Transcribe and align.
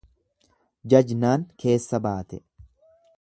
Jajnaan 0.93 1.45
keessa 1.65 2.03
baate. 2.07 2.41